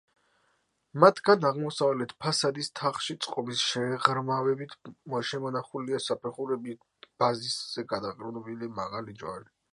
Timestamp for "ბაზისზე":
7.23-7.89